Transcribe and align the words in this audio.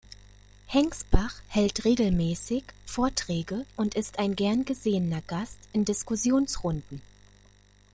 Hengsbach 0.65 1.43
hält 1.47 1.85
regelmäßig 1.85 2.63
Vorträge 2.87 3.67
und 3.75 3.93
ist 3.93 4.17
ein 4.17 4.35
gern 4.35 4.65
gesehener 4.65 5.21
Gast 5.21 5.59
in 5.73 5.85
Diskussionsrunden. 5.85 7.03